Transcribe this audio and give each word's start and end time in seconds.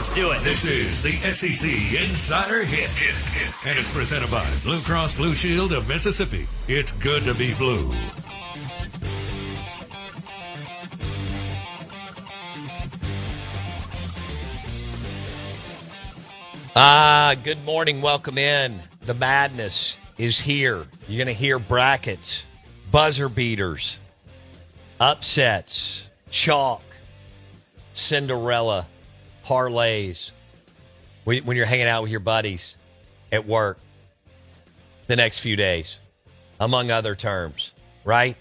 Let's 0.00 0.14
do 0.14 0.30
it. 0.30 0.42
This 0.42 0.66
is 0.66 1.02
the 1.02 1.12
SEC 1.12 1.70
Insider 1.70 2.64
Hit. 2.64 2.88
And 3.66 3.78
it's 3.78 3.94
presented 3.94 4.30
by 4.30 4.48
Blue 4.62 4.80
Cross 4.80 5.12
Blue 5.12 5.34
Shield 5.34 5.74
of 5.74 5.86
Mississippi. 5.86 6.48
It's 6.68 6.90
good 6.92 7.24
to 7.24 7.34
be 7.34 7.52
blue. 7.52 7.92
Ah, 16.74 17.34
good 17.44 17.62
morning. 17.66 18.00
Welcome 18.00 18.38
in. 18.38 18.80
The 19.02 19.12
madness 19.12 19.98
is 20.16 20.40
here. 20.40 20.86
You're 21.08 21.22
going 21.22 21.26
to 21.26 21.38
hear 21.38 21.58
brackets, 21.58 22.46
buzzer 22.90 23.28
beaters, 23.28 23.98
upsets, 24.98 26.08
chalk, 26.30 26.82
Cinderella, 27.92 28.86
parlays. 29.50 30.30
When 31.24 31.56
you're 31.56 31.66
hanging 31.66 31.86
out 31.86 32.02
with 32.02 32.10
your 32.10 32.20
buddies 32.20 32.76
at 33.32 33.46
work 33.46 33.78
the 35.08 35.16
next 35.16 35.40
few 35.40 35.56
days, 35.56 35.98
among 36.60 36.90
other 36.90 37.14
terms, 37.14 37.74
right? 38.04 38.36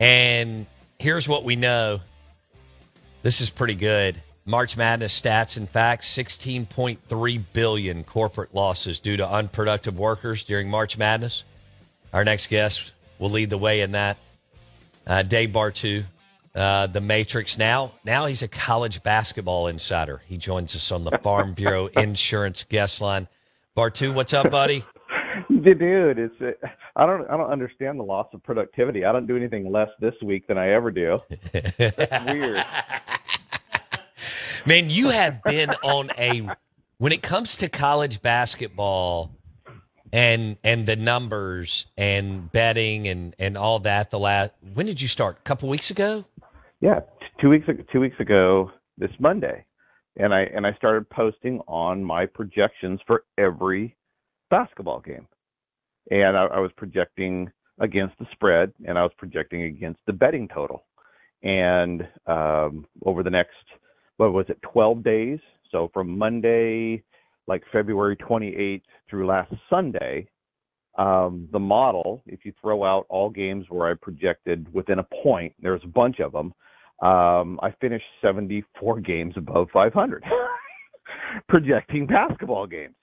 And 0.00 0.66
here's 0.98 1.28
what 1.28 1.44
we 1.44 1.56
know. 1.56 2.00
This 3.22 3.40
is 3.40 3.50
pretty 3.50 3.74
good. 3.74 4.20
March 4.44 4.76
Madness 4.76 5.20
stats 5.20 5.56
and 5.56 5.68
facts 5.68 6.08
16.3 6.16 7.42
billion 7.52 8.04
corporate 8.04 8.54
losses 8.54 8.98
due 8.98 9.16
to 9.16 9.28
unproductive 9.28 9.98
workers 9.98 10.44
during 10.44 10.68
March 10.70 10.98
Madness. 10.98 11.44
Our 12.12 12.24
next 12.24 12.48
guest 12.48 12.92
will 13.18 13.30
lead 13.30 13.50
the 13.50 13.58
way 13.58 13.82
in 13.82 13.92
that. 13.92 14.16
Uh, 15.06 15.22
Dave 15.22 15.50
Bartoo, 15.50 16.04
uh, 16.58 16.88
the 16.88 17.00
Matrix. 17.00 17.56
Now, 17.56 17.92
now 18.04 18.26
he's 18.26 18.42
a 18.42 18.48
college 18.48 19.02
basketball 19.02 19.68
insider. 19.68 20.22
He 20.26 20.36
joins 20.36 20.74
us 20.74 20.90
on 20.90 21.04
the 21.04 21.16
Farm 21.22 21.54
Bureau 21.54 21.86
Insurance 21.96 22.64
guest 22.64 23.00
line. 23.00 23.28
Bartoo, 23.76 24.12
what's 24.12 24.34
up, 24.34 24.50
buddy? 24.50 24.84
The 25.48 25.74
dude, 25.74 26.18
it's 26.18 26.34
uh, 26.40 26.66
I 26.96 27.06
don't 27.06 27.30
I 27.30 27.36
don't 27.36 27.50
understand 27.50 27.98
the 27.98 28.04
loss 28.04 28.26
of 28.34 28.42
productivity. 28.42 29.04
I 29.04 29.12
don't 29.12 29.26
do 29.26 29.36
anything 29.36 29.70
less 29.70 29.88
this 30.00 30.14
week 30.22 30.48
than 30.48 30.58
I 30.58 30.72
ever 30.72 30.90
do. 30.90 31.20
That's 31.52 32.24
weird. 32.32 32.64
Man, 34.66 34.90
you 34.90 35.10
have 35.10 35.42
been 35.44 35.70
on 35.84 36.10
a 36.18 36.48
when 36.98 37.12
it 37.12 37.22
comes 37.22 37.56
to 37.58 37.68
college 37.68 38.20
basketball 38.20 39.30
and 40.12 40.56
and 40.64 40.86
the 40.86 40.96
numbers 40.96 41.86
and 41.96 42.50
betting 42.50 43.06
and 43.06 43.34
and 43.38 43.56
all 43.56 43.78
that 43.80 44.10
the 44.10 44.18
last 44.18 44.50
when 44.74 44.86
did 44.86 45.00
you 45.00 45.08
start? 45.08 45.38
A 45.38 45.42
couple 45.42 45.68
weeks 45.68 45.90
ago? 45.90 46.24
Yeah, 46.80 47.00
two 47.40 47.48
weeks 47.48 47.66
two 47.92 48.00
weeks 48.00 48.20
ago 48.20 48.70
this 48.98 49.10
Monday, 49.18 49.64
and 50.16 50.32
I 50.32 50.42
and 50.42 50.66
I 50.66 50.72
started 50.74 51.10
posting 51.10 51.60
on 51.66 52.04
my 52.04 52.24
projections 52.24 53.00
for 53.06 53.24
every 53.36 53.96
basketball 54.48 55.00
game, 55.00 55.26
and 56.10 56.36
I, 56.36 56.44
I 56.44 56.60
was 56.60 56.70
projecting 56.76 57.50
against 57.80 58.16
the 58.18 58.26
spread, 58.32 58.72
and 58.86 58.96
I 58.96 59.02
was 59.02 59.12
projecting 59.18 59.64
against 59.64 59.98
the 60.06 60.12
betting 60.12 60.46
total, 60.46 60.84
and 61.42 62.06
um, 62.26 62.86
over 63.04 63.24
the 63.24 63.30
next 63.30 63.56
what 64.18 64.32
was 64.32 64.46
it, 64.48 64.60
12 64.62 65.02
days? 65.02 65.38
So 65.70 65.90
from 65.94 66.18
Monday, 66.18 67.02
like 67.46 67.62
February 67.72 68.16
28th 68.16 68.82
through 69.08 69.26
last 69.26 69.52
Sunday, 69.70 70.28
um, 70.96 71.48
the 71.52 71.58
model, 71.58 72.22
if 72.26 72.44
you 72.44 72.52
throw 72.60 72.84
out 72.84 73.06
all 73.08 73.30
games 73.30 73.66
where 73.68 73.88
I 73.90 73.94
projected 73.94 74.72
within 74.74 74.98
a 74.98 75.06
point, 75.22 75.54
there's 75.60 75.82
a 75.84 75.88
bunch 75.88 76.18
of 76.18 76.32
them. 76.32 76.52
Um, 77.00 77.60
I 77.62 77.70
finished 77.80 78.04
74 78.22 79.00
games 79.00 79.34
above 79.36 79.68
500, 79.72 80.24
projecting 81.48 82.06
basketball 82.06 82.66
games. 82.66 82.96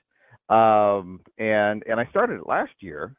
Um, 0.49 1.21
and 1.39 1.83
and 1.87 1.99
I 1.99 2.05
started 2.11 2.41
it 2.41 2.47
last 2.47 2.73
year 2.79 3.15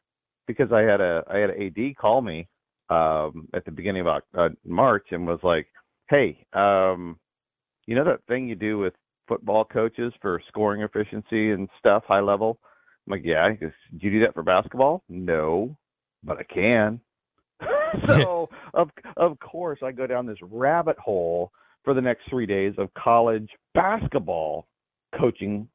because 0.47 0.71
I 0.71 0.81
had 0.81 1.01
a 1.01 1.23
I 1.29 1.37
had 1.37 1.49
an 1.49 1.61
AD 1.61 1.97
call 1.97 2.21
me 2.21 2.47
um, 2.89 3.49
at 3.53 3.65
the 3.65 3.71
beginning 3.71 4.07
of 4.07 4.21
uh, 4.37 4.49
March 4.65 5.07
and 5.11 5.27
was 5.27 5.39
like, 5.43 5.67
"Hey, 6.09 6.45
um, 6.53 7.19
you 7.85 7.95
know 7.95 8.05
that 8.05 8.23
thing 8.27 8.47
you 8.47 8.55
do 8.55 8.77
with 8.77 8.93
football 9.27 9.65
coaches 9.65 10.13
for 10.21 10.41
scoring 10.47 10.83
efficiency 10.83 11.51
and 11.51 11.67
stuff, 11.79 12.03
high 12.07 12.21
level?" 12.21 12.59
I'm 13.05 13.11
like, 13.11 13.25
"Yeah." 13.25 13.49
He 13.51 13.57
goes, 13.57 13.71
"Do 13.97 14.07
you 14.07 14.11
do 14.11 14.19
that 14.21 14.33
for 14.33 14.43
basketball?" 14.43 15.03
No, 15.09 15.75
but 16.23 16.37
I 16.37 16.43
can. 16.43 17.01
so 18.07 18.47
of 18.73 18.89
of 19.17 19.39
course 19.39 19.79
I 19.83 19.91
go 19.91 20.07
down 20.07 20.25
this 20.25 20.37
rabbit 20.41 20.97
hole 20.97 21.51
for 21.83 21.93
the 21.93 22.01
next 22.01 22.29
three 22.29 22.45
days 22.45 22.73
of 22.77 22.93
college 22.93 23.49
basketball 23.73 24.67
coaching 25.19 25.67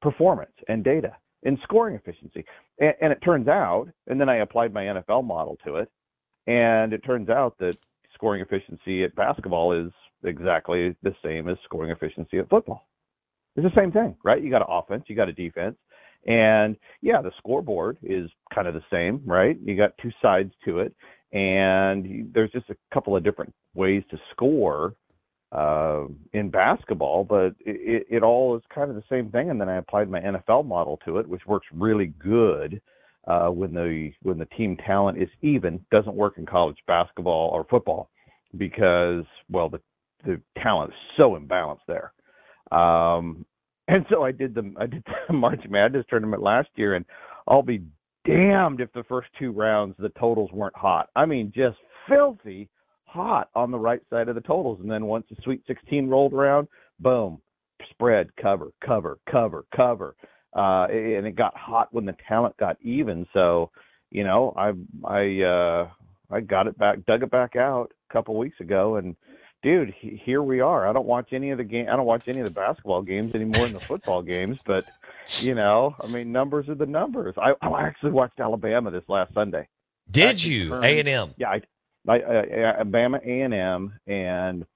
performance 0.00 0.52
and 0.68 0.84
data 0.84 1.16
and 1.44 1.58
scoring 1.64 1.96
efficiency. 1.96 2.44
And, 2.78 2.94
and 3.00 3.12
it 3.12 3.18
turns 3.24 3.48
out, 3.48 3.88
and 4.06 4.20
then 4.20 4.28
I 4.28 4.36
applied 4.36 4.72
my 4.72 4.84
NFL 4.84 5.24
model 5.24 5.58
to 5.66 5.76
it, 5.76 5.90
and 6.46 6.92
it 6.92 7.04
turns 7.04 7.28
out 7.28 7.56
that 7.58 7.76
scoring 8.14 8.40
efficiency 8.42 9.04
at 9.04 9.14
basketball 9.14 9.72
is 9.72 9.92
exactly 10.24 10.94
the 11.02 11.14
same 11.22 11.48
as 11.48 11.56
scoring 11.64 11.90
efficiency 11.90 12.38
at 12.38 12.48
football. 12.48 12.86
It's 13.56 13.66
the 13.66 13.80
same 13.80 13.92
thing, 13.92 14.16
right? 14.24 14.42
You 14.42 14.50
got 14.50 14.62
an 14.62 14.68
offense, 14.68 15.04
you 15.06 15.14
got 15.14 15.28
a 15.28 15.32
defense, 15.32 15.76
and 16.26 16.76
yeah, 17.02 17.20
the 17.22 17.30
scoreboard 17.38 17.98
is 18.02 18.30
kind 18.54 18.66
of 18.66 18.74
the 18.74 18.82
same, 18.90 19.22
right? 19.26 19.56
You 19.62 19.76
got 19.76 19.92
two 20.02 20.10
sides 20.22 20.52
to 20.64 20.80
it, 20.80 20.94
and 21.34 22.30
there's 22.32 22.52
just 22.52 22.70
a 22.70 22.76
couple 22.92 23.16
of 23.16 23.24
different 23.24 23.52
ways 23.74 24.04
to 24.10 24.18
score 24.30 24.94
uh, 25.50 26.04
in 26.32 26.48
basketball, 26.48 27.24
but 27.24 27.54
it, 27.60 28.06
it 28.08 28.22
all 28.22 28.56
is 28.56 28.62
kind 28.72 28.88
of 28.88 28.96
the 28.96 29.02
same 29.10 29.30
thing. 29.30 29.50
And 29.50 29.60
then 29.60 29.68
I 29.68 29.76
applied 29.76 30.08
my 30.08 30.20
NFL 30.20 30.66
model 30.66 30.98
to 31.04 31.18
it, 31.18 31.28
which 31.28 31.44
works 31.46 31.66
really 31.72 32.06
good 32.18 32.80
uh, 33.26 33.48
when 33.48 33.74
the 33.74 34.12
when 34.22 34.38
the 34.38 34.46
team 34.46 34.76
talent 34.76 35.20
is 35.20 35.28
even. 35.42 35.84
Doesn't 35.90 36.14
work 36.14 36.38
in 36.38 36.46
college 36.46 36.78
basketball 36.86 37.50
or 37.50 37.64
football 37.68 38.10
because 38.56 39.24
well 39.50 39.68
the 39.68 39.80
the 40.24 40.40
talent 40.62 40.92
is 40.92 40.98
so 41.16 41.36
imbalanced 41.36 41.86
there. 41.88 42.12
Um, 42.76 43.44
and 43.88 44.06
so 44.08 44.22
I 44.22 44.32
did 44.32 44.54
the 44.54 44.72
I 44.78 44.86
did 44.86 45.04
the 45.28 45.32
March 45.34 45.62
Madness 45.68 46.06
tournament 46.08 46.42
last 46.42 46.68
year, 46.76 46.94
and 46.94 47.04
I'll 47.48 47.62
be 47.62 47.82
damned 48.24 48.80
if 48.80 48.92
the 48.92 49.04
first 49.04 49.28
two 49.38 49.52
rounds 49.52 49.94
the 49.98 50.10
totals 50.10 50.50
weren't 50.52 50.76
hot. 50.76 51.10
I 51.14 51.26
mean, 51.26 51.52
just 51.54 51.76
filthy 52.08 52.68
hot 53.04 53.48
on 53.54 53.70
the 53.70 53.78
right 53.78 54.00
side 54.10 54.28
of 54.28 54.34
the 54.34 54.40
totals. 54.40 54.80
And 54.80 54.90
then 54.90 55.06
once 55.06 55.26
the 55.30 55.36
Sweet 55.42 55.62
16 55.66 56.08
rolled 56.08 56.32
around, 56.32 56.68
boom, 57.00 57.40
spread, 57.90 58.34
cover, 58.36 58.72
cover, 58.84 59.18
cover, 59.30 59.64
cover. 59.74 60.16
Uh, 60.54 60.86
and 60.90 61.26
it 61.26 61.36
got 61.36 61.56
hot 61.56 61.88
when 61.92 62.04
the 62.04 62.16
talent 62.28 62.56
got 62.56 62.76
even. 62.82 63.26
So, 63.32 63.70
you 64.10 64.24
know, 64.24 64.54
I 64.56 64.72
I 65.04 65.42
uh, 65.42 65.88
I 66.30 66.40
got 66.40 66.66
it 66.66 66.78
back, 66.78 67.04
dug 67.06 67.22
it 67.22 67.30
back 67.30 67.56
out 67.56 67.92
a 68.08 68.12
couple 68.12 68.36
weeks 68.36 68.60
ago, 68.60 68.96
and 68.96 69.16
dude, 69.64 69.92
he, 69.98 70.20
here 70.24 70.42
we 70.42 70.60
are. 70.60 70.86
I 70.86 70.92
don't 70.92 71.06
watch 71.06 71.32
any 71.32 71.50
of 71.50 71.58
the 71.58 71.64
game. 71.64 71.86
I 71.90 71.96
don't 71.96 72.06
watch 72.06 72.28
any 72.28 72.38
of 72.38 72.46
the 72.46 72.52
basketball 72.52 73.02
games 73.02 73.34
anymore 73.34 73.64
than 73.64 73.72
the 73.72 73.80
football 73.80 74.22
games. 74.22 74.58
But 74.64 74.84
you 75.40 75.54
know, 75.54 75.94
I 76.00 76.06
mean, 76.08 76.32
numbers 76.32 76.68
are 76.68 76.74
the 76.74 76.86
numbers. 76.86 77.34
I, 77.36 77.52
I 77.60 77.82
actually 77.82 78.12
watched 78.12 78.40
Alabama 78.40 78.90
this 78.90 79.04
last 79.08 79.32
Sunday. 79.34 79.68
Did 80.10 80.42
you? 80.42 80.74
A 80.74 81.00
and 81.00 81.08
M. 81.08 81.34
Yeah, 81.36 81.50
I, 81.50 81.62
like 82.04 82.22
uh, 82.24 82.84
Bama 82.84 83.24
A 83.24 83.40
and 83.40 83.54
M, 83.54 83.98
and 84.06 84.66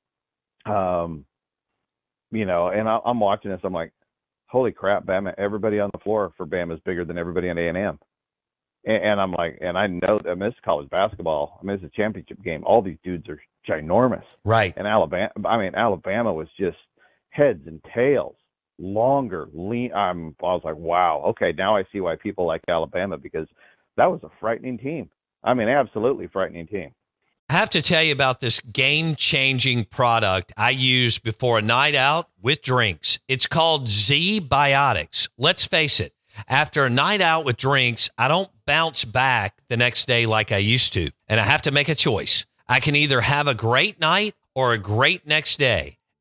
um, 0.64 1.24
you 2.30 2.46
know, 2.46 2.68
and 2.68 2.88
I, 2.88 2.98
I'm 3.04 3.20
watching 3.20 3.50
this. 3.50 3.60
I'm 3.62 3.72
like, 3.72 3.92
holy 4.46 4.72
crap, 4.72 5.04
Bama! 5.04 5.34
Everybody 5.36 5.80
on 5.80 5.90
the 5.92 6.00
floor 6.00 6.32
for 6.36 6.46
Bama 6.46 6.74
is 6.74 6.80
bigger 6.84 7.04
than 7.04 7.18
everybody 7.18 7.50
on 7.50 7.58
A 7.58 7.68
and 7.68 7.76
M. 7.76 7.98
And 8.84 9.20
I'm 9.20 9.32
like, 9.32 9.58
and 9.60 9.76
I 9.76 9.86
know 9.88 10.18
that 10.18 10.28
I 10.28 10.34
mean, 10.34 10.48
this 10.48 10.54
is 10.54 10.64
college 10.64 10.88
basketball. 10.88 11.58
I 11.60 11.66
mean, 11.66 11.76
it's 11.76 11.84
a 11.84 11.96
championship 11.96 12.42
game. 12.42 12.62
All 12.64 12.80
these 12.80 12.96
dudes 13.04 13.28
are 13.28 13.38
ginormous. 13.68 14.22
Right. 14.44 14.72
And 14.76 14.86
Alabama, 14.86 15.30
I 15.44 15.58
mean, 15.58 15.74
Alabama 15.74 16.32
was 16.32 16.48
just 16.58 16.78
heads 17.28 17.66
and 17.66 17.84
tails, 17.94 18.36
longer, 18.78 19.48
lean. 19.52 19.92
I'm, 19.92 20.34
I 20.42 20.54
was 20.54 20.62
like, 20.64 20.76
wow, 20.76 21.22
okay, 21.28 21.52
now 21.56 21.76
I 21.76 21.84
see 21.92 22.00
why 22.00 22.16
people 22.16 22.46
like 22.46 22.62
Alabama 22.68 23.18
because 23.18 23.48
that 23.96 24.10
was 24.10 24.20
a 24.22 24.30
frightening 24.40 24.78
team. 24.78 25.10
I 25.42 25.54
mean, 25.54 25.68
absolutely 25.68 26.26
frightening 26.28 26.66
team. 26.66 26.92
I 27.50 27.54
have 27.54 27.70
to 27.70 27.82
tell 27.82 28.02
you 28.02 28.12
about 28.12 28.40
this 28.40 28.60
game 28.60 29.14
changing 29.14 29.84
product 29.84 30.52
I 30.56 30.70
use 30.70 31.18
before 31.18 31.58
a 31.58 31.62
night 31.62 31.94
out 31.94 32.28
with 32.42 32.60
drinks. 32.60 33.18
It's 33.26 33.46
called 33.46 33.86
ZBiotics. 33.86 35.30
Let's 35.38 35.64
face 35.64 35.98
it, 35.98 36.12
after 36.46 36.84
a 36.84 36.90
night 36.90 37.20
out 37.20 37.44
with 37.44 37.56
drinks, 37.56 38.10
I 38.18 38.28
don't 38.28 38.50
bounce 38.66 39.04
back 39.04 39.56
the 39.68 39.78
next 39.78 40.06
day 40.06 40.26
like 40.26 40.52
I 40.52 40.58
used 40.58 40.92
to. 40.92 41.10
And 41.26 41.40
I 41.40 41.44
have 41.44 41.62
to 41.62 41.70
make 41.70 41.88
a 41.88 41.94
choice. 41.94 42.44
I 42.68 42.80
can 42.80 42.94
either 42.94 43.20
have 43.20 43.48
a 43.48 43.54
great 43.54 43.98
night 43.98 44.34
or 44.54 44.72
a 44.72 44.78
great 44.78 45.26
next 45.26 45.58
day. 45.58 45.97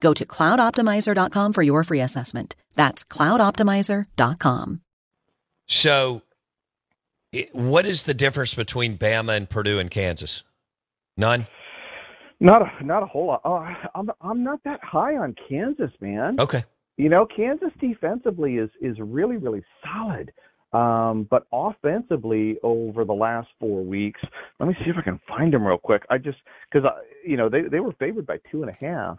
Go 0.00 0.14
to 0.14 0.24
cloudoptimizer.com 0.24 1.52
for 1.52 1.62
your 1.62 1.84
free 1.84 2.00
assessment. 2.00 2.54
That's 2.74 3.04
cloudoptimizer.com. 3.04 4.80
So, 5.66 6.22
it, 7.32 7.54
what 7.54 7.84
is 7.84 8.04
the 8.04 8.14
difference 8.14 8.54
between 8.54 8.96
Bama 8.96 9.36
and 9.36 9.50
Purdue 9.50 9.78
and 9.78 9.90
Kansas? 9.90 10.44
None. 11.16 11.46
Not 12.40 12.62
a 12.62 12.84
not 12.84 13.02
a 13.02 13.06
whole 13.06 13.26
lot. 13.26 13.40
Oh, 13.44 13.66
I'm 13.94 14.10
I'm 14.20 14.44
not 14.44 14.60
that 14.64 14.78
high 14.82 15.16
on 15.16 15.34
Kansas, 15.48 15.90
man. 16.00 16.36
Okay. 16.38 16.62
You 16.96 17.08
know, 17.08 17.26
Kansas 17.26 17.70
defensively 17.80 18.56
is 18.56 18.70
is 18.80 18.96
really 19.00 19.36
really 19.36 19.64
solid. 19.84 20.32
Um, 20.72 21.26
but 21.30 21.46
offensively, 21.52 22.58
over 22.62 23.04
the 23.04 23.14
last 23.14 23.48
four 23.58 23.82
weeks, 23.82 24.20
let 24.60 24.68
me 24.68 24.76
see 24.84 24.90
if 24.90 24.96
I 24.98 25.02
can 25.02 25.18
find 25.26 25.52
them 25.52 25.66
real 25.66 25.78
quick. 25.78 26.04
I 26.10 26.18
just 26.18 26.38
because 26.70 26.88
you 27.26 27.36
know 27.36 27.48
they 27.48 27.62
they 27.62 27.80
were 27.80 27.92
favored 27.98 28.26
by 28.26 28.38
two 28.50 28.62
and 28.62 28.70
a 28.70 28.86
half 28.86 29.18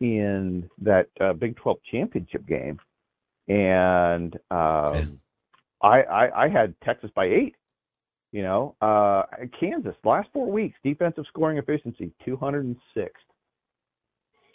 in 0.00 0.68
that 0.80 1.08
uh, 1.20 1.32
Big 1.32 1.56
12 1.56 1.78
championship 1.90 2.46
game, 2.46 2.78
and 3.48 4.34
um, 4.50 5.20
I, 5.82 6.02
I 6.02 6.44
I 6.44 6.48
had 6.48 6.74
Texas 6.84 7.10
by 7.14 7.26
eight. 7.26 7.54
You 8.30 8.42
know, 8.42 8.76
uh, 8.82 9.22
Kansas 9.58 9.94
last 10.04 10.28
four 10.32 10.50
weeks 10.50 10.76
defensive 10.84 11.24
scoring 11.28 11.56
efficiency 11.56 12.12
206. 12.26 13.12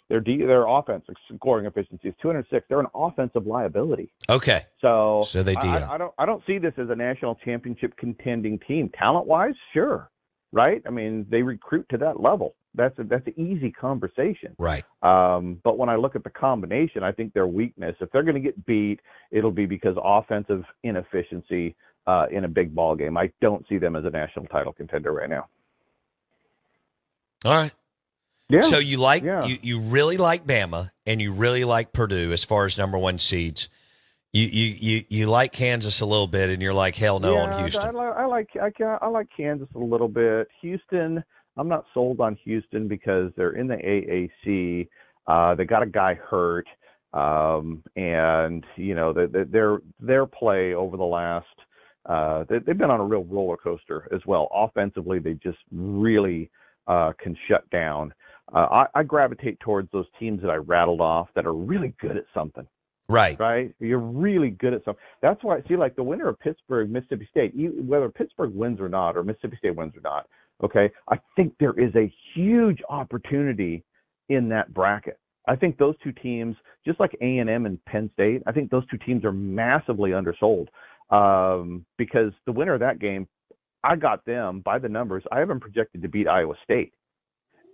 Their 0.08 0.20
de- 0.20 0.44
their 0.46 0.66
offensive 0.66 1.14
scoring 1.34 1.66
efficiency 1.66 2.08
is 2.08 2.14
206. 2.20 2.66
They're 2.68 2.78
an 2.78 2.86
offensive 2.94 3.46
liability. 3.46 4.12
Okay. 4.30 4.60
So 4.80 5.22
So 5.26 5.42
they 5.42 5.54
do. 5.54 5.66
I, 5.66 5.94
I 5.94 5.98
don't 5.98 6.14
I 6.18 6.26
don't 6.26 6.42
see 6.46 6.58
this 6.58 6.74
as 6.76 6.90
a 6.90 6.94
national 6.94 7.36
championship 7.44 7.96
contending 7.96 8.58
team. 8.60 8.90
Talent 8.90 9.26
wise, 9.26 9.54
sure, 9.72 10.10
right? 10.54 10.80
I 10.86 10.90
mean, 10.90 11.26
they 11.28 11.42
recruit 11.42 11.86
to 11.90 11.98
that 11.98 12.20
level. 12.20 12.54
That's 12.76 12.98
a, 12.98 13.04
that's 13.04 13.26
an 13.26 13.38
easy 13.38 13.70
conversation. 13.70 14.54
Right. 14.58 14.82
Um, 15.02 15.60
but 15.62 15.76
when 15.78 15.88
I 15.88 15.96
look 15.96 16.16
at 16.16 16.24
the 16.24 16.30
combination, 16.30 17.02
I 17.02 17.12
think 17.12 17.32
their 17.34 17.46
weakness, 17.46 17.96
if 18.00 18.10
they're 18.10 18.22
going 18.22 18.36
to 18.36 18.40
get 18.40 18.64
beat, 18.64 19.00
it'll 19.30 19.50
be 19.50 19.66
because 19.66 19.96
offensive 20.02 20.64
inefficiency 20.82 21.74
uh, 22.06 22.26
in 22.30 22.44
a 22.44 22.48
big 22.48 22.74
ball 22.74 22.94
game. 22.94 23.16
I 23.16 23.30
don't 23.40 23.66
see 23.68 23.78
them 23.78 23.96
as 23.96 24.04
a 24.04 24.10
national 24.10 24.46
title 24.46 24.72
contender 24.72 25.12
right 25.12 25.28
now. 25.28 25.48
All 27.44 27.52
right. 27.52 27.72
Yeah. 28.48 28.60
So 28.60 28.78
you 28.78 28.98
like 28.98 29.22
Yeah. 29.22 29.44
you, 29.44 29.58
you 29.62 29.80
really 29.80 30.16
like 30.16 30.46
Bama 30.46 30.90
and 31.06 31.20
you 31.20 31.32
really 31.32 31.64
like 31.64 31.92
Purdue 31.92 32.32
as 32.32 32.44
far 32.44 32.66
as 32.66 32.78
number 32.78 32.98
one 32.98 33.18
seeds. 33.18 33.68
You 34.34 34.48
you 34.48 34.74
you 34.80 35.04
you 35.10 35.26
like 35.26 35.52
Kansas 35.52 36.00
a 36.00 36.06
little 36.06 36.26
bit 36.26 36.50
and 36.50 36.60
you're 36.60 36.74
like 36.74 36.96
hell 36.96 37.20
no 37.20 37.34
yeah, 37.34 37.42
on 37.42 37.60
Houston. 37.60 37.94
li- 37.94 38.00
I 38.00 38.26
like 38.26 38.48
I, 38.60 38.72
I 39.00 39.06
like 39.06 39.28
Kansas 39.34 39.68
a 39.76 39.78
little 39.78 40.08
bit. 40.08 40.48
Houston, 40.60 41.22
I'm 41.56 41.68
not 41.68 41.84
sold 41.94 42.18
on 42.18 42.36
Houston 42.42 42.88
because 42.88 43.30
they're 43.36 43.52
in 43.52 43.68
the 43.68 43.76
AAC. 43.76 44.88
Uh, 45.28 45.54
they 45.54 45.64
got 45.64 45.84
a 45.84 45.86
guy 45.86 46.14
hurt, 46.14 46.66
um, 47.12 47.84
and 47.94 48.66
you 48.74 48.96
know 48.96 49.12
the, 49.12 49.28
the, 49.28 49.44
their 49.48 49.78
their 50.00 50.26
play 50.26 50.74
over 50.74 50.96
the 50.96 51.04
last 51.04 51.46
uh, 52.06 52.42
they, 52.48 52.58
they've 52.58 52.76
been 52.76 52.90
on 52.90 52.98
a 52.98 53.04
real 53.04 53.22
roller 53.22 53.56
coaster 53.56 54.08
as 54.12 54.20
well. 54.26 54.48
Offensively, 54.52 55.20
they 55.20 55.34
just 55.34 55.58
really 55.70 56.50
uh, 56.88 57.12
can 57.22 57.36
shut 57.46 57.70
down. 57.70 58.12
Uh, 58.52 58.84
I, 58.94 58.98
I 58.98 59.02
gravitate 59.04 59.60
towards 59.60 59.88
those 59.92 60.06
teams 60.18 60.42
that 60.42 60.50
I 60.50 60.56
rattled 60.56 61.00
off 61.00 61.28
that 61.36 61.46
are 61.46 61.54
really 61.54 61.94
good 62.00 62.16
at 62.16 62.24
something 62.34 62.66
Right. 63.08 63.38
right? 63.38 63.74
You're 63.80 63.98
really 63.98 64.50
good 64.50 64.72
at 64.72 64.84
something. 64.84 65.02
That's 65.20 65.42
why 65.44 65.60
see 65.68 65.76
like 65.76 65.94
the 65.94 66.02
winner 66.02 66.28
of 66.28 66.38
Pittsburgh, 66.40 66.90
Mississippi 66.90 67.28
State, 67.30 67.52
whether 67.54 68.08
Pittsburgh 68.08 68.54
wins 68.54 68.80
or 68.80 68.88
not, 68.88 69.16
or 69.16 69.22
Mississippi 69.22 69.56
State 69.58 69.76
wins 69.76 69.94
or 69.96 70.00
not, 70.00 70.26
okay, 70.62 70.90
I 71.10 71.18
think 71.36 71.54
there 71.60 71.78
is 71.78 71.94
a 71.96 72.12
huge 72.34 72.80
opportunity 72.88 73.84
in 74.28 74.48
that 74.50 74.72
bracket. 74.72 75.18
I 75.46 75.56
think 75.56 75.76
those 75.76 75.94
two 76.02 76.12
teams, 76.12 76.56
just 76.86 76.98
like 76.98 77.14
A 77.20 77.38
and 77.38 77.50
M 77.50 77.66
and 77.66 77.84
Penn 77.84 78.10
State, 78.14 78.42
I 78.46 78.52
think 78.52 78.70
those 78.70 78.86
two 78.86 78.96
teams 78.98 79.24
are 79.24 79.32
massively 79.32 80.14
undersold 80.14 80.68
um, 81.10 81.84
because 81.98 82.32
the 82.46 82.52
winner 82.52 82.74
of 82.74 82.80
that 82.80 82.98
game, 82.98 83.28
I 83.82 83.96
got 83.96 84.24
them 84.24 84.60
by 84.60 84.78
the 84.78 84.88
numbers. 84.88 85.22
I 85.30 85.40
have 85.40 85.48
them 85.48 85.60
projected 85.60 86.00
to 86.02 86.08
beat 86.08 86.26
Iowa 86.26 86.54
State, 86.64 86.94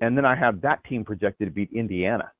and 0.00 0.16
then 0.16 0.24
I 0.24 0.34
have 0.34 0.60
that 0.62 0.82
team 0.84 1.04
projected 1.04 1.46
to 1.46 1.52
beat 1.52 1.70
Indiana. 1.72 2.32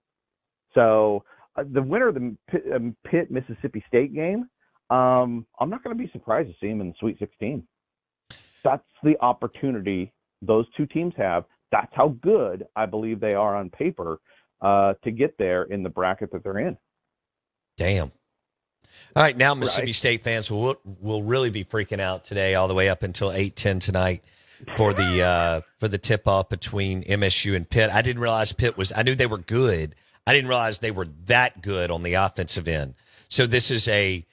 So 0.75 1.25
uh, 1.57 1.65
the 1.71 1.83
winner 1.83 2.09
of 2.09 2.15
the 2.15 2.37
Pitt, 2.49 2.65
um, 2.75 2.97
Pitt 3.05 3.31
Mississippi 3.31 3.83
State 3.89 4.15
game, 4.15 4.49
um, 4.91 5.47
I'm 5.59 5.71
not 5.71 5.85
going 5.85 5.97
to 5.97 6.03
be 6.03 6.11
surprised 6.13 6.49
to 6.49 6.55
see 6.61 6.69
him 6.69 6.81
in 6.81 6.89
the 6.89 6.95
Sweet 6.99 7.19
16. 7.19 7.67
that's 8.63 8.83
the 9.03 9.17
opportunity 9.21 10.13
those 10.43 10.67
two 10.77 10.87
teams 10.87 11.15
have. 11.17 11.45
That's 11.71 11.93
how 11.93 12.09
good 12.21 12.67
I 12.75 12.87
believe 12.87 13.21
they 13.21 13.35
are 13.35 13.57
on 13.57 13.71
paper 13.71 14.21
uh, 14.61 14.95
to 15.05 15.11
get 15.11 15.37
there 15.39 15.65
in 15.65 15.83
the 15.83 15.89
bracket 15.89 16.33
that 16.33 16.43
they're 16.43 16.59
in. 16.59 16.77
Damn. 17.77 18.13
All 19.15 19.23
right, 19.23 19.37
now 19.37 19.55
Mississippi 19.55 19.89
right. 19.89 19.95
State 19.95 20.23
fans 20.23 20.51
will 20.51 20.77
will 20.85 21.23
really 21.23 21.51
be 21.51 21.65
freaking 21.65 22.01
out 22.01 22.25
today, 22.25 22.55
all 22.55 22.69
the 22.69 22.75
way 22.75 22.89
up 22.89 23.03
until 23.03 23.33
eight 23.33 23.57
ten 23.57 23.79
tonight 23.79 24.23
for 24.77 24.93
the 24.93 25.23
uh, 25.23 25.61
for 25.79 25.89
the 25.89 25.99
tip 25.99 26.27
off 26.29 26.49
between 26.49 27.03
MSU 27.05 27.57
and 27.57 27.69
Pitt. 27.69 27.91
I 27.91 28.03
didn't 28.03 28.23
realize 28.23 28.53
Pitt 28.53 28.77
was. 28.77 28.93
I 28.95 29.03
knew 29.03 29.15
they 29.15 29.27
were 29.27 29.39
good. 29.39 29.95
I 30.27 30.33
didn't 30.33 30.49
realize 30.49 30.79
they 30.79 30.91
were 30.91 31.07
that 31.27 31.63
good 31.63 31.91
on 31.91 32.03
the 32.03 32.15
offensive 32.15 32.69
end. 32.69 32.95
So 33.29 33.47
this 33.47 33.71
is 33.71 33.89
a 33.89 34.25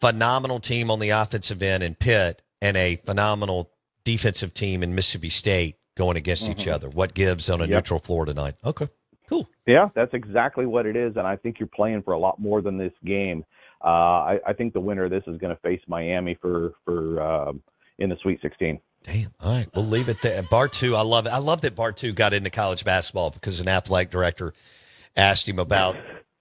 phenomenal 0.00 0.60
team 0.60 0.90
on 0.90 0.98
the 0.98 1.10
offensive 1.10 1.62
end 1.62 1.82
in 1.82 1.94
Pitt 1.94 2.42
and 2.60 2.76
a 2.76 2.96
phenomenal 2.96 3.70
defensive 4.04 4.54
team 4.54 4.82
in 4.82 4.94
Mississippi 4.94 5.28
State 5.28 5.76
going 5.96 6.16
against 6.16 6.44
mm-hmm. 6.44 6.60
each 6.60 6.68
other. 6.68 6.88
What 6.88 7.14
gives 7.14 7.50
on 7.50 7.60
a 7.60 7.64
yep. 7.64 7.70
neutral 7.70 8.00
floor 8.00 8.24
tonight? 8.24 8.54
Okay, 8.64 8.88
cool. 9.28 9.48
Yeah, 9.66 9.88
that's 9.94 10.14
exactly 10.14 10.66
what 10.66 10.86
it 10.86 10.96
is, 10.96 11.16
and 11.16 11.26
I 11.26 11.36
think 11.36 11.58
you're 11.60 11.68
playing 11.68 12.02
for 12.02 12.12
a 12.14 12.18
lot 12.18 12.38
more 12.38 12.62
than 12.62 12.78
this 12.78 12.92
game. 13.04 13.44
Uh, 13.84 13.86
I, 13.86 14.40
I, 14.46 14.52
think 14.54 14.72
the 14.72 14.80
winner 14.80 15.04
of 15.04 15.10
this 15.10 15.22
is 15.28 15.38
going 15.38 15.54
to 15.54 15.60
face 15.60 15.80
Miami 15.86 16.36
for 16.40 16.72
for 16.84 17.22
um, 17.22 17.62
in 17.98 18.08
the 18.10 18.16
Sweet 18.22 18.40
16. 18.42 18.80
Damn. 19.04 19.30
All 19.40 19.52
right, 19.52 19.68
we'll 19.72 19.84
leave 19.84 20.08
it 20.08 20.20
there. 20.20 20.42
Bartoo, 20.42 20.96
I 20.96 21.02
love 21.02 21.26
it. 21.26 21.30
I 21.30 21.38
love 21.38 21.60
that 21.60 21.76
Bartoo 21.76 22.12
got 22.12 22.32
into 22.32 22.50
college 22.50 22.84
basketball 22.84 23.30
because 23.30 23.60
an 23.60 23.68
athletic 23.68 24.10
director 24.10 24.52
asked 25.18 25.48
him 25.48 25.58
about 25.58 25.96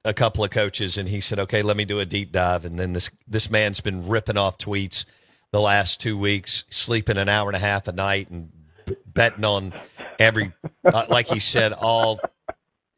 a 0.05 0.13
couple 0.13 0.43
of 0.43 0.51
coaches, 0.51 0.97
and 0.97 1.09
he 1.09 1.19
said, 1.19 1.39
"Okay, 1.39 1.61
let 1.61 1.75
me 1.75 1.83
do 1.83 1.99
a 1.99 2.05
deep 2.05 2.31
dive." 2.31 2.63
And 2.63 2.79
then 2.79 2.93
this 2.93 3.09
this 3.27 3.49
man's 3.51 3.81
been 3.81 4.07
ripping 4.07 4.37
off 4.37 4.57
tweets 4.57 5.03
the 5.51 5.59
last 5.59 5.99
two 5.99 6.17
weeks, 6.17 6.63
sleeping 6.69 7.17
an 7.17 7.27
hour 7.27 7.49
and 7.49 7.55
a 7.55 7.59
half 7.59 7.87
a 7.87 7.91
night 7.91 8.29
and 8.29 8.51
betting 9.05 9.43
on 9.43 9.73
every, 10.19 10.53
uh, 10.85 11.05
like 11.09 11.27
he 11.27 11.39
said, 11.39 11.73
all 11.73 12.19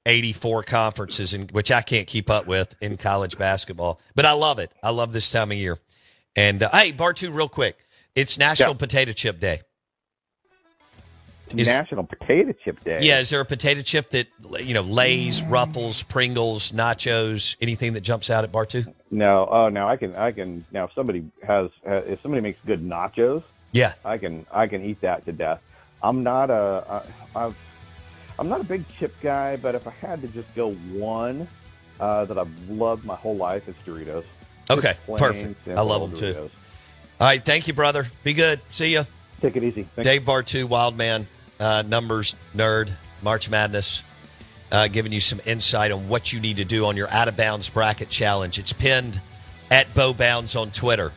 84 0.05 0.63
conferences, 0.63 1.33
in, 1.33 1.47
which 1.47 1.71
I 1.71 1.81
can't 1.81 2.07
keep 2.07 2.29
up 2.29 2.47
with 2.47 2.75
in 2.81 2.97
college 2.97 3.37
basketball. 3.37 3.99
But 4.15 4.25
I 4.25 4.33
love 4.33 4.59
it. 4.59 4.71
I 4.83 4.91
love 4.91 5.13
this 5.13 5.29
time 5.31 5.51
of 5.51 5.57
year. 5.57 5.79
And 6.35 6.63
uh, 6.63 6.69
hey, 6.71 6.91
Bartoo, 6.93 7.33
real 7.33 7.49
quick, 7.49 7.77
it's 8.15 8.37
National 8.37 8.75
Potato 8.75 9.11
Chip 9.13 9.39
Day. 9.39 9.61
Is, 11.55 11.67
National 11.67 12.03
Potato 12.03 12.53
Chip 12.63 12.83
Day. 12.83 12.99
Yeah, 13.01 13.19
is 13.19 13.29
there 13.29 13.41
a 13.41 13.45
potato 13.45 13.81
chip 13.81 14.09
that 14.11 14.27
you 14.61 14.73
know, 14.73 14.81
Lay's, 14.81 15.43
Ruffles, 15.43 16.03
Pringles, 16.03 16.71
Nachos, 16.71 17.55
anything 17.61 17.93
that 17.93 18.01
jumps 18.01 18.29
out 18.29 18.43
at 18.43 18.51
Bartoo? 18.51 18.93
No, 19.11 19.47
oh 19.49 19.69
no, 19.69 19.87
I 19.87 19.97
can, 19.97 20.15
I 20.15 20.31
can. 20.31 20.65
Now, 20.71 20.85
if 20.85 20.93
somebody 20.93 21.29
has, 21.43 21.69
if 21.83 22.21
somebody 22.21 22.41
makes 22.41 22.59
good 22.65 22.81
nachos, 22.81 23.43
yeah, 23.71 23.93
I 24.05 24.17
can, 24.17 24.45
I 24.51 24.67
can 24.67 24.83
eat 24.83 25.01
that 25.01 25.25
to 25.25 25.31
death. 25.31 25.61
I'm 26.03 26.23
not 26.23 26.49
a, 26.49 27.03
I, 27.35 27.51
I'm 28.37 28.47
not 28.47 28.61
a 28.61 28.65
big 28.65 28.87
chip 28.97 29.13
guy, 29.21 29.57
but 29.57 29.75
if 29.75 29.87
I 29.87 29.91
had 29.91 30.21
to 30.21 30.27
just 30.27 30.53
go 30.55 30.71
one 30.73 31.47
uh, 31.99 32.25
that 32.25 32.37
I've 32.37 32.69
loved 32.69 33.03
my 33.05 33.15
whole 33.15 33.35
life, 33.35 33.67
it's 33.67 33.81
Doritos. 33.81 34.23
Okay, 34.69 34.93
perfect. 35.17 35.67
I 35.67 35.81
love 35.81 36.01
them 36.01 36.11
Doritos. 36.11 36.33
too. 36.35 36.51
All 37.19 37.27
right, 37.27 37.43
thank 37.43 37.67
you, 37.67 37.73
brother. 37.73 38.05
Be 38.23 38.33
good. 38.33 38.61
See 38.71 38.93
ya. 38.93 39.03
Take 39.41 39.55
it 39.55 39.63
easy. 39.63 39.83
Thanks. 39.83 40.07
Dave 40.07 40.21
Bartoo, 40.21 40.65
Wild 40.65 40.97
Man, 40.97 41.27
uh, 41.59 41.83
numbers 41.87 42.35
nerd, 42.55 42.89
March 43.21 43.49
Madness, 43.49 44.03
uh, 44.71 44.87
giving 44.87 45.11
you 45.11 45.19
some 45.19 45.39
insight 45.45 45.91
on 45.91 46.07
what 46.07 46.31
you 46.31 46.39
need 46.39 46.57
to 46.57 46.65
do 46.65 46.85
on 46.85 46.95
your 46.95 47.09
out 47.09 47.27
of 47.27 47.35
bounds 47.35 47.69
bracket 47.69 48.09
challenge. 48.09 48.59
It's 48.59 48.73
pinned 48.73 49.19
at 49.71 49.93
Bo 49.93 50.13
Bounds 50.13 50.55
on 50.55 50.71
Twitter 50.71 51.11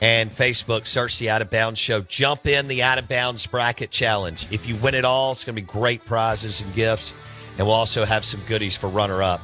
and 0.00 0.30
Facebook. 0.30 0.86
Search 0.86 1.18
the 1.18 1.30
Out 1.30 1.42
of 1.42 1.50
Bounds 1.50 1.78
Show. 1.78 2.00
Jump 2.02 2.46
in 2.46 2.68
the 2.68 2.82
Out 2.82 2.98
of 2.98 3.08
Bounds 3.08 3.46
Bracket 3.46 3.90
Challenge. 3.90 4.46
If 4.50 4.68
you 4.68 4.76
win 4.76 4.94
it 4.94 5.04
all, 5.04 5.32
it's 5.32 5.44
going 5.44 5.54
to 5.54 5.62
be 5.62 5.66
great 5.66 6.04
prizes 6.04 6.60
and 6.60 6.74
gifts. 6.74 7.14
And 7.56 7.66
we'll 7.66 7.76
also 7.76 8.04
have 8.04 8.24
some 8.24 8.40
goodies 8.48 8.76
for 8.76 8.88
runner 8.88 9.22
up. 9.22 9.40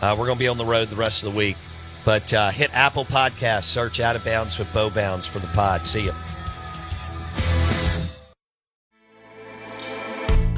Uh, 0.00 0.16
we're 0.18 0.26
going 0.26 0.38
to 0.38 0.42
be 0.42 0.48
on 0.48 0.56
the 0.56 0.64
road 0.64 0.88
the 0.88 0.96
rest 0.96 1.22
of 1.22 1.32
the 1.32 1.38
week. 1.38 1.56
But 2.04 2.32
uh, 2.32 2.50
hit 2.50 2.74
Apple 2.74 3.04
Podcasts, 3.04 3.64
search 3.64 4.00
Out 4.00 4.16
of 4.16 4.24
Bounds 4.24 4.58
with 4.58 4.72
Bo 4.72 4.88
Bounds 4.88 5.26
for 5.26 5.38
the 5.38 5.48
pod. 5.48 5.86
See 5.86 6.04
you. 6.04 6.14